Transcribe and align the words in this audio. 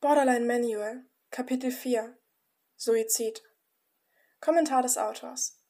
Borderline 0.00 0.46
Manual, 0.46 1.04
Kapitel 1.32 1.72
4 1.72 2.16
Suizid 2.76 3.42
Kommentar 4.40 4.80
des 4.80 4.96
Autors 4.96 5.60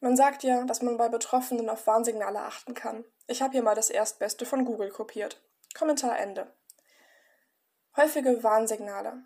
Man 0.00 0.16
sagt 0.16 0.44
ja, 0.44 0.64
dass 0.64 0.80
man 0.80 0.96
bei 0.96 1.10
Betroffenen 1.10 1.68
auf 1.68 1.86
Warnsignale 1.86 2.40
achten 2.40 2.72
kann. 2.72 3.04
Ich 3.26 3.42
habe 3.42 3.52
hier 3.52 3.62
mal 3.62 3.74
das 3.74 3.90
Erstbeste 3.90 4.46
von 4.46 4.64
Google 4.64 4.88
kopiert. 4.88 5.42
Kommentar 5.74 6.18
Ende. 6.18 6.54
Häufige 7.98 8.42
Warnsignale. 8.42 9.24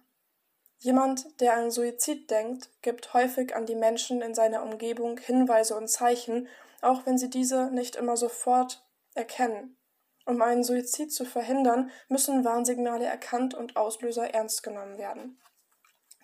Jemand, 0.78 1.40
der 1.40 1.54
an 1.54 1.70
Suizid 1.70 2.28
denkt, 2.28 2.70
gibt 2.82 3.14
häufig 3.14 3.54
an 3.54 3.66
die 3.66 3.76
Menschen 3.76 4.20
in 4.20 4.34
seiner 4.34 4.64
Umgebung 4.64 5.18
Hinweise 5.18 5.76
und 5.76 5.86
Zeichen, 5.86 6.48
auch 6.80 7.06
wenn 7.06 7.18
sie 7.18 7.30
diese 7.30 7.70
nicht 7.70 7.94
immer 7.94 8.16
sofort 8.16 8.84
erkennen. 9.14 9.77
Um 10.28 10.42
einen 10.42 10.62
Suizid 10.62 11.10
zu 11.10 11.24
verhindern, 11.24 11.90
müssen 12.10 12.44
Warnsignale 12.44 13.06
erkannt 13.06 13.54
und 13.54 13.76
Auslöser 13.76 14.34
ernst 14.34 14.62
genommen 14.62 14.98
werden. 14.98 15.40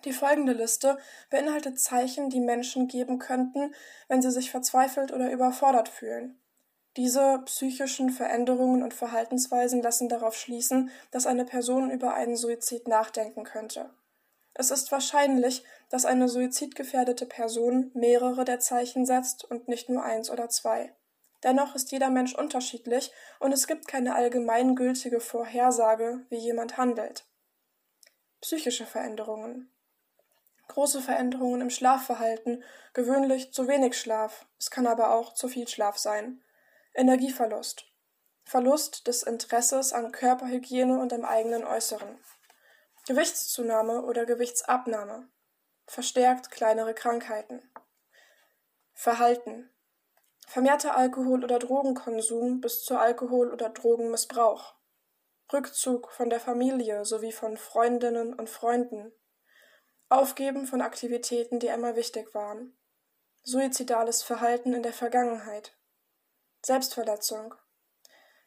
Die 0.03 0.13
folgende 0.13 0.53
Liste 0.53 0.99
beinhaltet 1.31 1.79
Zeichen, 1.79 2.29
die 2.29 2.39
Menschen 2.39 2.87
geben 2.87 3.17
könnten, 3.17 3.73
wenn 4.07 4.21
sie 4.21 4.29
sich 4.29 4.51
verzweifelt 4.51 5.11
oder 5.11 5.31
überfordert 5.31 5.89
fühlen. 5.89 6.39
Diese 6.97 7.41
psychischen 7.45 8.11
Veränderungen 8.11 8.83
und 8.83 8.93
Verhaltensweisen 8.93 9.81
lassen 9.81 10.07
darauf 10.07 10.35
schließen, 10.35 10.91
dass 11.09 11.25
eine 11.25 11.43
Person 11.43 11.89
über 11.89 12.13
einen 12.13 12.35
Suizid 12.35 12.87
nachdenken 12.87 13.43
könnte. 13.43 13.89
Es 14.53 14.69
ist 14.69 14.91
wahrscheinlich, 14.91 15.63
dass 15.89 16.05
eine 16.05 16.29
suizidgefährdete 16.29 17.25
Person 17.25 17.89
mehrere 17.95 18.45
der 18.45 18.59
Zeichen 18.59 19.07
setzt 19.07 19.43
und 19.43 19.67
nicht 19.67 19.89
nur 19.89 20.03
eins 20.03 20.29
oder 20.29 20.47
zwei. 20.47 20.93
Dennoch 21.45 21.75
ist 21.75 21.91
jeder 21.91 22.09
Mensch 22.09 22.33
unterschiedlich 22.33 23.11
und 23.39 23.51
es 23.51 23.67
gibt 23.67 23.87
keine 23.87 24.15
allgemeingültige 24.15 25.19
Vorhersage, 25.19 26.25
wie 26.29 26.39
jemand 26.39 26.77
handelt. 26.77 27.27
Psychische 28.41 28.87
Veränderungen. 28.87 29.71
Große 30.69 31.01
Veränderungen 31.01 31.61
im 31.61 31.69
Schlafverhalten, 31.69 32.63
gewöhnlich 32.93 33.53
zu 33.53 33.67
wenig 33.67 33.95
Schlaf, 33.95 34.47
es 34.57 34.71
kann 34.71 34.87
aber 34.87 35.11
auch 35.11 35.35
zu 35.35 35.47
viel 35.47 35.67
Schlaf 35.67 35.99
sein. 35.99 36.43
Energieverlust. 36.95 37.85
Verlust 38.43 39.05
des 39.05 39.21
Interesses 39.21 39.93
an 39.93 40.11
Körperhygiene 40.11 40.99
und 40.99 41.13
am 41.13 41.25
eigenen 41.25 41.63
Äußeren. 41.63 42.17
Gewichtszunahme 43.05 44.01
oder 44.01 44.25
Gewichtsabnahme. 44.25 45.29
Verstärkt 45.85 46.49
kleinere 46.49 46.95
Krankheiten. 46.95 47.61
Verhalten. 48.95 49.69
Vermehrter 50.47 50.95
Alkohol- 50.95 51.43
oder 51.43 51.59
Drogenkonsum 51.59 52.61
bis 52.61 52.83
zu 52.83 52.97
Alkohol- 52.97 53.51
oder 53.51 53.69
Drogenmissbrauch. 53.69 54.75
Rückzug 55.51 56.11
von 56.11 56.29
der 56.29 56.39
Familie 56.39 57.05
sowie 57.05 57.31
von 57.31 57.57
Freundinnen 57.57 58.33
und 58.33 58.49
Freunden. 58.49 59.11
Aufgeben 60.09 60.65
von 60.65 60.81
Aktivitäten, 60.81 61.59
die 61.59 61.69
einmal 61.69 61.95
wichtig 61.95 62.33
waren. 62.33 62.77
Suizidales 63.43 64.23
Verhalten 64.23 64.73
in 64.73 64.83
der 64.83 64.93
Vergangenheit. 64.93 65.77
Selbstverletzung. 66.63 67.53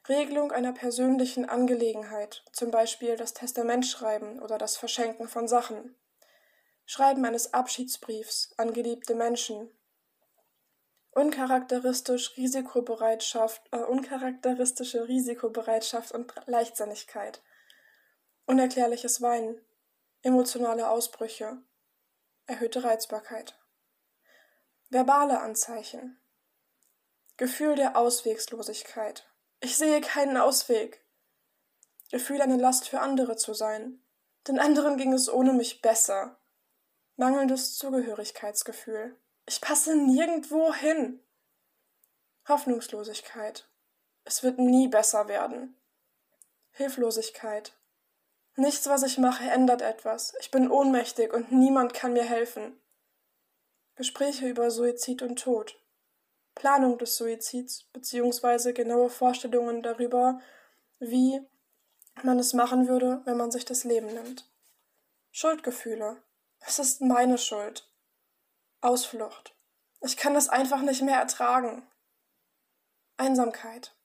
Regelung 0.08 0.52
einer 0.52 0.72
persönlichen 0.72 1.48
Angelegenheit, 1.48 2.42
zum 2.52 2.70
Beispiel 2.70 3.16
das 3.16 3.34
Testament 3.34 3.86
schreiben 3.86 4.40
oder 4.40 4.56
das 4.56 4.76
Verschenken 4.76 5.28
von 5.28 5.46
Sachen. 5.46 5.96
Schreiben 6.86 7.24
eines 7.26 7.52
Abschiedsbriefs 7.52 8.54
an 8.56 8.72
geliebte 8.72 9.14
Menschen. 9.14 9.70
Uncharakteristisch 11.10 12.36
Risikobereitschaft, 12.36 13.62
äh, 13.72 13.78
uncharakteristische 13.78 15.08
Risikobereitschaft 15.08 16.12
und 16.12 16.32
Leichtsinnigkeit. 16.46 17.42
Unerklärliches 18.46 19.20
Weinen. 19.20 19.60
Emotionale 20.22 20.88
Ausbrüche. 20.88 21.62
Erhöhte 22.46 22.84
Reizbarkeit. 22.84 23.58
Verbale 24.90 25.40
Anzeichen. 25.40 26.20
Gefühl 27.36 27.76
der 27.76 27.96
Auswegslosigkeit. 27.96 29.28
Ich 29.60 29.76
sehe 29.76 30.00
keinen 30.00 30.36
Ausweg. 30.36 31.04
Gefühl, 32.10 32.40
eine 32.40 32.56
Last 32.56 32.88
für 32.88 33.00
andere 33.00 33.36
zu 33.36 33.54
sein. 33.54 34.02
Den 34.46 34.58
anderen 34.58 34.96
ging 34.96 35.12
es 35.12 35.28
ohne 35.28 35.52
mich 35.52 35.82
besser. 35.82 36.38
Mangelndes 37.16 37.76
Zugehörigkeitsgefühl. 37.76 39.16
Ich 39.48 39.62
passe 39.62 39.96
nirgendwo 39.96 40.74
hin. 40.74 41.20
Hoffnungslosigkeit. 42.48 43.66
Es 44.24 44.42
wird 44.42 44.58
nie 44.58 44.88
besser 44.88 45.26
werden. 45.26 45.74
Hilflosigkeit. 46.72 47.72
Nichts, 48.56 48.86
was 48.88 49.04
ich 49.04 49.16
mache, 49.16 49.50
ändert 49.50 49.80
etwas. 49.80 50.34
Ich 50.40 50.50
bin 50.50 50.70
ohnmächtig 50.70 51.32
und 51.32 51.50
niemand 51.50 51.94
kann 51.94 52.12
mir 52.12 52.24
helfen. 52.24 52.78
Gespräche 53.96 54.46
über 54.46 54.70
Suizid 54.70 55.22
und 55.22 55.38
Tod. 55.38 55.80
Planung 56.54 56.98
des 56.98 57.16
Suizids 57.16 57.84
bzw. 57.94 58.74
genaue 58.74 59.08
Vorstellungen 59.08 59.82
darüber, 59.82 60.42
wie 60.98 61.40
man 62.22 62.38
es 62.38 62.52
machen 62.52 62.86
würde, 62.86 63.22
wenn 63.24 63.38
man 63.38 63.50
sich 63.50 63.64
das 63.64 63.84
Leben 63.84 64.08
nimmt. 64.08 64.46
Schuldgefühle. 65.30 66.22
Es 66.60 66.78
ist 66.78 67.00
meine 67.00 67.38
Schuld. 67.38 67.87
Ausflucht. 68.80 69.56
Ich 70.00 70.16
kann 70.16 70.36
es 70.36 70.48
einfach 70.48 70.82
nicht 70.82 71.02
mehr 71.02 71.18
ertragen. 71.18 71.86
Einsamkeit. 73.16 73.96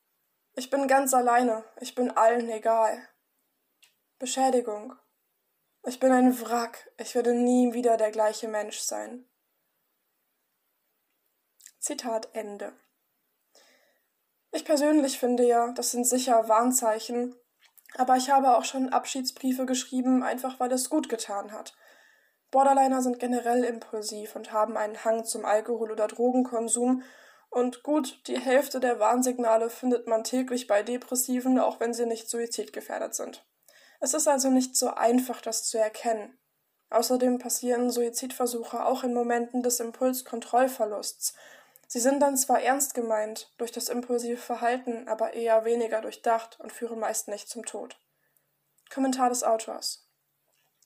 Ich 0.54 0.70
bin 0.70 0.88
ganz 0.88 1.14
alleine. 1.14 1.64
Ich 1.80 1.94
bin 1.94 2.12
allen 2.12 2.50
egal. 2.50 3.08
Beschädigung. 4.18 4.96
Ich 5.84 6.00
bin 6.00 6.12
ein 6.12 6.40
Wrack. 6.42 6.92
Ich 6.98 7.14
werde 7.14 7.34
nie 7.34 7.74
wieder 7.74 7.98
der 7.98 8.12
gleiche 8.12 8.48
Mensch 8.48 8.80
sein. 8.80 9.30
Zitat 11.80 12.34
Ende. 12.34 12.74
Ich 14.52 14.66
persönlich 14.66 15.20
finde 15.20 15.46
ja, 15.46 15.72
das 15.74 15.92
sind 15.92 16.06
sicher 16.06 16.48
Warnzeichen, 16.48 17.36
aber 17.96 18.16
ich 18.18 18.30
habe 18.30 18.56
auch 18.56 18.64
schon 18.64 18.90
Abschiedsbriefe 18.90 19.66
geschrieben, 19.66 20.24
einfach 20.24 20.60
weil 20.60 20.72
es 20.72 20.90
gut 20.90 21.10
getan 21.10 21.52
hat. 21.52 21.76
Borderliner 22.54 23.02
sind 23.02 23.20
generell 23.20 23.66
impulsiv 23.66 24.38
und 24.38 24.54
haben 24.54 24.78
einen 24.78 25.04
Hang 25.04 25.26
zum 25.26 25.44
Alkohol- 25.44 25.92
oder 25.92 26.08
Drogenkonsum, 26.08 27.04
und 27.50 27.84
gut, 27.84 28.20
die 28.26 28.40
Hälfte 28.40 28.80
der 28.80 29.00
Warnsignale 29.00 29.70
findet 29.70 30.08
man 30.08 30.24
täglich 30.24 30.66
bei 30.66 30.82
Depressiven, 30.82 31.60
auch 31.60 31.80
wenn 31.80 31.94
sie 31.94 32.08
nicht 32.08 32.28
suizidgefährdet 32.28 33.14
sind. 33.14 33.46
Es 34.00 34.16
ist 34.16 34.28
also 34.28 34.50
nicht 34.50 34.76
so 34.76 34.90
einfach, 34.90 35.40
das 35.40 35.66
zu 35.66 35.78
erkennen. 35.78 36.36
Außerdem 36.90 37.38
passieren 37.38 37.92
Suizidversuche 37.92 38.84
auch 38.84 39.04
in 39.04 39.14
Momenten 39.14 39.62
des 39.62 39.80
Impulskontrollverlusts 39.80 41.36
Sie 41.94 42.00
sind 42.00 42.22
dann 42.22 42.38
zwar 42.38 42.60
ernst 42.60 42.96
gemeint 42.96 43.52
durch 43.60 43.72
das 43.72 43.88
impulsive 43.88 44.38
Verhalten, 44.38 45.08
aber 45.08 45.34
eher 45.34 45.64
weniger 45.64 46.02
durchdacht 46.02 46.60
und 46.60 46.72
führen 46.72 47.00
meist 47.00 47.28
nicht 47.28 47.48
zum 47.48 47.66
Tod. 47.66 48.00
Kommentar 48.92 49.30
des 49.30 49.44
Autors. 49.44 50.08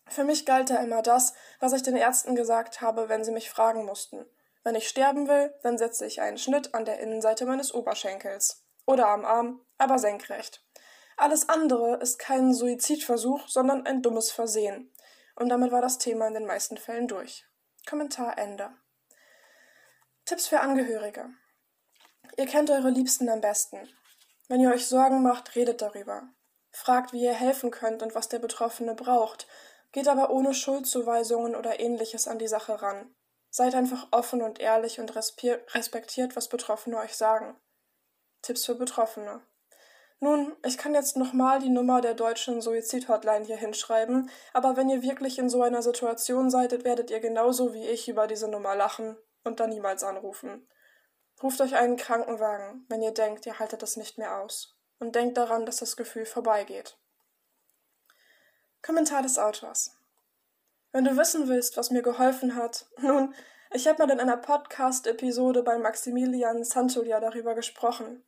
Für 0.10 0.24
mich 0.24 0.46
galt 0.46 0.70
da 0.70 0.78
immer 0.78 1.02
das, 1.02 1.34
was 1.60 1.74
ich 1.74 1.84
den 1.84 1.96
Ärzten 1.96 2.36
gesagt 2.36 2.82
habe, 2.82 3.10
wenn 3.10 3.24
sie 3.24 3.32
mich 3.32 3.50
fragen 3.50 3.86
mussten. 3.86 4.26
Wenn 4.64 4.76
ich 4.76 4.88
sterben 4.88 5.28
will, 5.28 5.54
dann 5.64 5.78
setze 5.78 6.06
ich 6.06 6.22
einen 6.22 6.38
Schnitt 6.38 6.74
an 6.74 6.86
der 6.86 7.00
Innenseite 7.00 7.46
meines 7.46 7.74
Oberschenkels. 7.74 8.64
Oder 8.86 9.10
am 9.10 9.26
Arm, 9.26 9.62
aber 9.78 10.00
senkrecht. 10.00 10.64
Alles 11.18 11.50
andere 11.50 11.98
ist 11.98 12.20
kein 12.20 12.54
Suizidversuch, 12.54 13.48
sondern 13.48 13.86
ein 13.86 14.02
dummes 14.02 14.32
Versehen. 14.32 14.94
Und 15.36 15.50
damit 15.50 15.72
war 15.72 15.82
das 15.82 15.98
Thema 15.98 16.28
in 16.28 16.34
den 16.34 16.46
meisten 16.46 16.78
Fällen 16.78 17.08
durch. 17.08 17.46
Kommentar 17.88 18.38
Ende. 18.38 18.70
Tipps 20.26 20.48
für 20.48 20.60
Angehörige. 20.60 21.30
Ihr 22.38 22.46
kennt 22.46 22.70
eure 22.70 22.90
Liebsten 22.90 23.30
am 23.30 23.42
besten. 23.42 23.88
Wenn 24.48 24.62
ihr 24.62 24.72
euch 24.72 24.88
Sorgen 24.88 25.24
macht, 25.24 25.56
redet 25.56 25.82
darüber. 25.82 26.24
Fragt, 26.72 27.14
wie 27.14 27.24
ihr 27.24 27.34
helfen 27.34 27.72
könnt 27.72 28.04
und 28.04 28.14
was 28.14 28.30
der 28.30 28.40
Betroffene 28.40 28.94
braucht. 28.94 29.48
Geht 29.98 30.10
aber 30.10 30.30
ohne 30.30 30.54
Schuldzuweisungen 30.54 31.56
oder 31.56 31.80
ähnliches 31.80 32.28
an 32.28 32.38
die 32.38 32.48
Sache 32.48 32.84
ran. 32.84 33.16
Seid 33.50 33.74
einfach 33.74 34.10
offen 34.12 34.44
und 34.44 34.60
ehrlich 34.60 35.00
und 35.00 35.16
respektiert, 35.16 36.36
was 36.36 36.50
Betroffene 36.50 37.00
euch 37.00 37.16
sagen. 37.16 37.60
Tipps 38.44 38.68
für 38.68 38.76
Betroffene. 38.76 39.42
Nun, 40.20 40.56
ich 40.64 40.78
kann 40.78 40.94
jetzt 40.94 41.18
nochmal 41.18 41.58
die 41.58 41.72
Nummer 41.72 42.00
der 42.02 42.14
deutschen 42.14 42.62
Suizid-Hotline 42.62 43.46
hier 43.46 43.58
hinschreiben, 43.58 44.30
aber 44.54 44.78
wenn 44.78 44.88
ihr 44.88 45.02
wirklich 45.02 45.40
in 45.40 45.50
so 45.50 45.64
einer 45.64 45.82
Situation 45.82 46.52
seid, 46.52 46.84
werdet 46.86 47.10
ihr 47.10 47.20
genauso 47.20 47.74
wie 47.74 47.88
ich 47.88 48.08
über 48.08 48.28
diese 48.28 48.48
Nummer 48.48 48.76
lachen 48.76 49.18
und 49.46 49.60
dann 49.60 49.72
niemals 49.72 50.04
anrufen. 50.04 50.70
Ruft 51.42 51.60
euch 51.60 51.74
einen 51.74 51.98
Krankenwagen, 51.98 52.86
wenn 52.88 53.02
ihr 53.02 53.16
denkt, 53.16 53.48
ihr 53.48 53.58
haltet 53.58 53.82
es 53.82 53.98
nicht 53.98 54.20
mehr 54.20 54.42
aus. 54.42 54.78
Und 55.00 55.16
denkt 55.16 55.38
daran, 55.38 55.66
dass 55.66 55.78
das 55.78 55.98
Gefühl 55.98 56.28
vorbeigeht. 56.28 57.00
Kommentar 58.88 59.22
des 59.22 59.38
Autors. 59.38 59.98
Wenn 60.94 61.04
du 61.04 61.18
wissen 61.18 61.50
willst, 61.50 61.76
was 61.76 61.92
mir 61.92 62.02
geholfen 62.02 62.56
hat, 62.56 62.86
nun, 63.02 63.36
ich 63.72 63.86
habe 63.86 64.02
mal 64.02 64.14
in 64.14 64.22
einer 64.22 64.38
Podcast-Episode 64.38 65.62
bei 65.62 65.78
Maximilian 65.78 66.64
Santolia 66.64 67.20
darüber 67.20 67.54
gesprochen. 67.54 68.24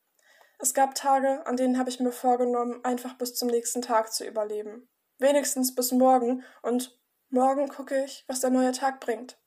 Es 0.57 0.73
gab 0.73 0.95
Tage, 0.95 1.47
an 1.47 1.55
denen 1.55 1.79
habe 1.79 1.89
ich 1.89 2.01
mir 2.01 2.11
vorgenommen, 2.11 2.83
einfach 2.83 3.17
bis 3.17 3.35
zum 3.35 3.47
nächsten 3.47 3.81
Tag 3.81 4.11
zu 4.11 4.27
überleben. 4.27 4.89
Wenigstens 5.17 5.73
bis 5.73 5.93
morgen 5.93 6.43
und 6.61 6.99
morgen 7.29 7.69
gucke 7.69 8.03
ich, 8.03 8.25
was 8.27 8.41
der 8.41 8.49
neue 8.49 8.73
Tag 8.73 8.99
bringt. 8.99 9.37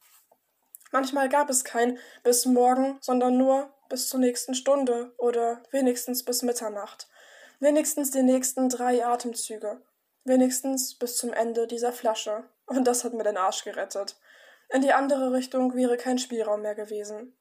Manchmal 0.92 1.28
gab 1.28 1.50
es 1.50 1.62
kein 1.62 1.98
bis 2.22 2.46
morgen, 2.46 2.96
sondern 3.02 3.36
nur 3.36 3.70
bis 3.90 4.08
zur 4.08 4.20
nächsten 4.20 4.54
Stunde 4.54 5.12
oder 5.18 5.62
wenigstens 5.72 6.24
bis 6.24 6.40
Mitternacht. 6.40 7.10
Wenigstens 7.60 8.12
die 8.12 8.22
nächsten 8.22 8.70
drei 8.70 9.04
Atemzüge. 9.04 9.82
Wenigstens 10.24 10.94
bis 10.94 11.16
zum 11.16 11.32
Ende 11.32 11.66
dieser 11.66 11.92
Flasche. 11.92 12.44
Und 12.66 12.84
das 12.84 13.04
hat 13.04 13.12
mir 13.12 13.24
den 13.24 13.36
Arsch 13.36 13.64
gerettet. 13.64 14.16
In 14.68 14.82
die 14.82 14.92
andere 14.92 15.32
Richtung 15.32 15.74
wäre 15.74 15.96
kein 15.96 16.18
Spielraum 16.18 16.62
mehr 16.62 16.74
gewesen. 16.74 17.36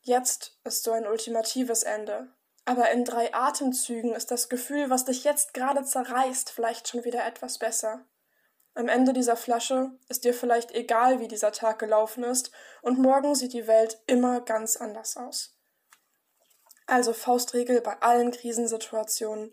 Jetzt 0.00 0.58
ist 0.64 0.84
so 0.84 0.92
ein 0.92 1.06
ultimatives 1.06 1.82
Ende. 1.82 2.28
Aber 2.64 2.90
in 2.90 3.04
drei 3.04 3.32
Atemzügen 3.32 4.14
ist 4.14 4.30
das 4.30 4.48
Gefühl, 4.48 4.90
was 4.90 5.04
dich 5.04 5.24
jetzt 5.24 5.54
gerade 5.54 5.84
zerreißt, 5.84 6.50
vielleicht 6.50 6.88
schon 6.88 7.04
wieder 7.04 7.24
etwas 7.24 7.58
besser. 7.58 8.04
Am 8.74 8.88
Ende 8.88 9.12
dieser 9.12 9.36
Flasche 9.36 9.90
ist 10.08 10.24
dir 10.24 10.34
vielleicht 10.34 10.72
egal, 10.72 11.18
wie 11.18 11.28
dieser 11.28 11.50
Tag 11.50 11.78
gelaufen 11.78 12.24
ist, 12.24 12.52
und 12.82 12.98
morgen 12.98 13.34
sieht 13.34 13.52
die 13.52 13.66
Welt 13.66 14.00
immer 14.06 14.40
ganz 14.40 14.76
anders 14.76 15.16
aus. 15.16 15.56
Also 16.86 17.12
Faustregel 17.12 17.80
bei 17.80 18.00
allen 18.00 18.30
Krisensituationen. 18.30 19.52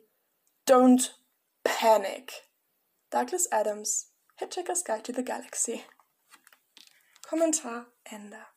Don't 0.68 1.12
panic. 1.66 2.32
Douglas 3.12 3.48
Adams, 3.52 4.08
Hitchhiker's 4.42 4.84
Guide 4.84 5.04
to 5.06 5.12
the 5.12 5.24
Galaxy. 5.24 5.84
Kommentar 7.30 7.86
Ende. 8.12 8.55